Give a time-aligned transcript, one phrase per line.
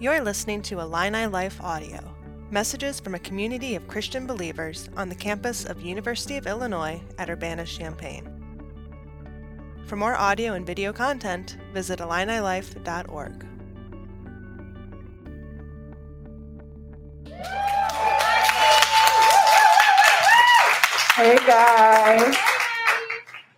[0.00, 2.00] You're listening to Illini Life Audio,
[2.50, 7.30] messages from a community of Christian believers on the campus of University of Illinois at
[7.30, 8.28] Urbana-Champaign.
[9.86, 13.46] For more audio and video content, visit IlliniLife.org.
[21.14, 22.36] Hey guys.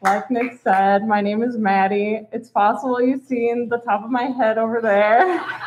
[0.02, 2.20] Like Nick said, my name is Maddie.
[2.30, 5.42] It's possible you've seen the top of my head over there.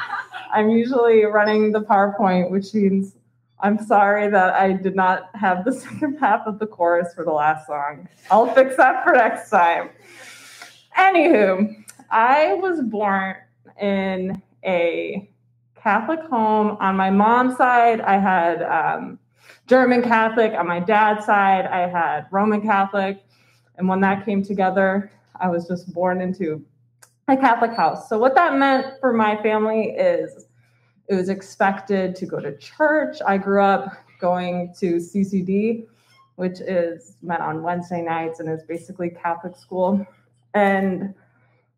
[0.52, 3.16] I'm usually running the PowerPoint, which means
[3.62, 7.32] I'm sorry that I did not have the second half of the chorus for the
[7.32, 8.08] last song.
[8.32, 9.90] I'll fix that for next time.
[10.98, 13.36] Anywho, I was born
[13.80, 15.30] in a
[15.76, 16.78] Catholic home.
[16.80, 19.20] On my mom's side, I had um,
[19.68, 20.54] German Catholic.
[20.54, 23.24] On my dad's side, I had Roman Catholic.
[23.78, 26.66] And when that came together, I was just born into
[27.30, 28.10] a Catholic house.
[28.10, 30.48] So, what that meant for my family is
[31.08, 33.18] it was expected to go to church.
[33.26, 35.88] I grew up going to CCD,
[36.36, 40.06] which is met on Wednesday nights and is basically Catholic school.
[40.54, 41.14] And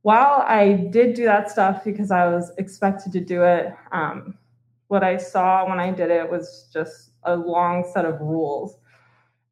[0.02, 4.38] while I did do that stuff because I was expected to do it, um,
[4.88, 8.78] what I saw when I did it was just a long set of rules.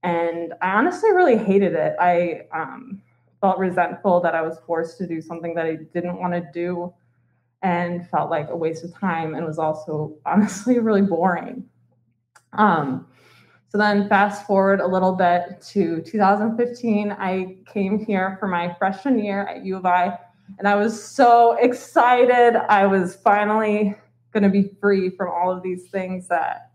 [0.04, 1.96] And I honestly really hated it.
[2.00, 3.02] I um,
[3.42, 6.94] felt resentful that I was forced to do something that I didn't want to do
[7.62, 11.66] and felt like a waste of time and was also honestly really boring.
[12.54, 13.08] Um,
[13.70, 19.20] so then, fast forward a little bit to 2015, I came here for my freshman
[19.20, 20.18] year at U of I,
[20.58, 22.56] and I was so excited.
[22.68, 23.96] I was finally
[24.34, 26.72] going to be free from all of these things that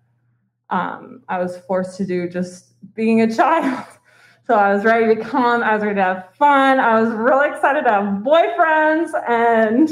[0.70, 3.86] um, I was forced to do just being a child.
[4.46, 5.62] So I was ready to come.
[5.62, 6.78] I was ready to have fun.
[6.78, 9.10] I was really excited to have boyfriends.
[9.26, 9.88] And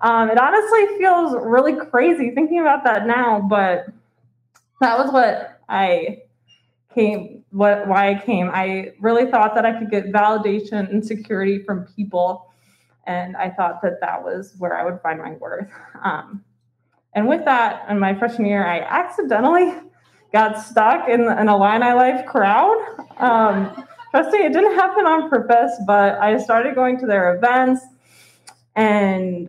[0.00, 3.40] um, it honestly feels really crazy thinking about that now.
[3.40, 3.86] But
[4.80, 6.22] that was what I
[6.94, 8.48] came, what why I came.
[8.52, 12.52] I really thought that I could get validation and security from people.
[13.06, 15.68] And I thought that that was where I would find my worth.
[16.02, 16.44] Um,
[17.12, 19.74] and with that, in my freshman year, I accidentally
[20.34, 22.76] got stuck in an Illini Life crowd.
[23.18, 27.82] Um, trust me, it didn't happen on purpose, but I started going to their events
[28.74, 29.48] and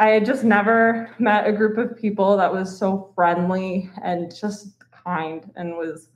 [0.00, 4.82] I had just never met a group of people that was so friendly and just
[4.90, 6.08] kind and was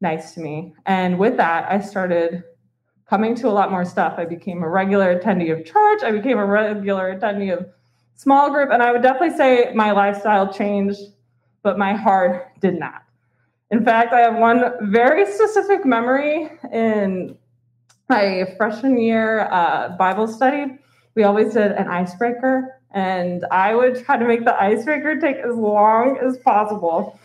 [0.00, 0.72] nice to me.
[0.86, 2.42] And with that, I started
[3.06, 4.14] coming to a lot more stuff.
[4.16, 7.66] I became a regular attendee of church, I became a regular attendee of
[8.14, 11.00] small group, and I would definitely say my lifestyle changed,
[11.62, 13.02] but my heart did not.
[13.72, 14.62] In fact, I have one
[14.92, 17.38] very specific memory in
[18.10, 20.78] my freshman year uh, Bible study.
[21.14, 25.56] We always did an icebreaker, and I would try to make the icebreaker take as
[25.56, 27.18] long as possible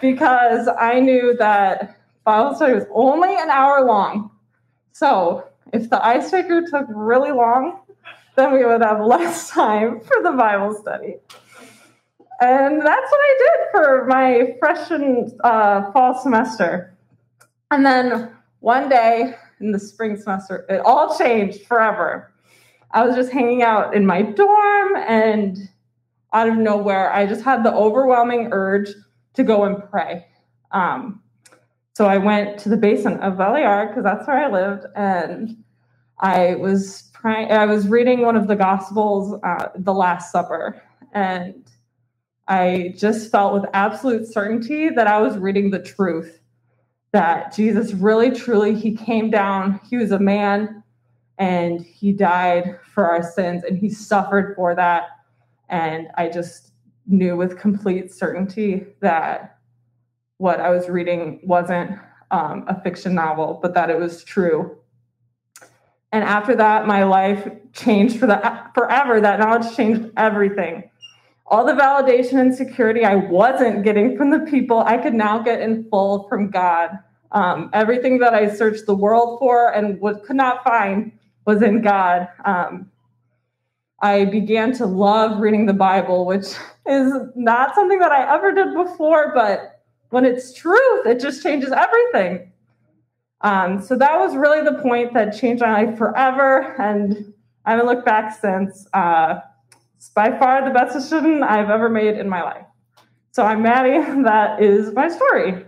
[0.00, 4.30] because I knew that Bible study was only an hour long.
[4.92, 7.78] So if the icebreaker took really long,
[8.36, 11.16] then we would have less time for the Bible study.
[12.40, 16.96] And that's what I did for my freshman uh, fall semester.
[17.70, 18.30] And then
[18.60, 22.32] one day in the spring semester, it all changed forever.
[22.92, 25.56] I was just hanging out in my dorm, and
[26.32, 28.88] out of nowhere, I just had the overwhelming urge
[29.34, 30.26] to go and pray.
[30.72, 31.22] Um,
[31.94, 35.62] so I went to the basement of Valley because that's where I lived, and
[36.18, 37.52] I was praying.
[37.52, 41.70] I was reading one of the Gospels, uh, the Last Supper, and
[42.50, 46.40] I just felt with absolute certainty that I was reading the truth.
[47.12, 50.82] That Jesus really, truly, he came down, he was a man,
[51.38, 55.04] and he died for our sins, and he suffered for that.
[55.68, 56.72] And I just
[57.06, 59.58] knew with complete certainty that
[60.38, 61.92] what I was reading wasn't
[62.32, 64.76] um, a fiction novel, but that it was true.
[66.10, 69.20] And after that, my life changed for the, forever.
[69.20, 70.89] That knowledge changed everything
[71.50, 75.60] all the validation and security I wasn't getting from the people, I could now get
[75.60, 76.90] in full from God.
[77.32, 81.12] Um, everything that I searched the world for and what could not find
[81.46, 82.28] was in God.
[82.44, 82.90] Um,
[84.00, 86.46] I began to love reading the Bible, which
[86.86, 89.80] is not something that I ever did before, but
[90.10, 92.52] when it's truth, it just changes everything.
[93.42, 96.80] Um, so that was really the point that changed my life forever.
[96.80, 97.32] And
[97.64, 98.86] I haven't looked back since.
[98.92, 99.40] Uh,
[100.00, 102.64] it's by far the best decision I've ever made in my life.
[103.32, 104.22] So I'm Maddie.
[104.22, 105.66] That is my story.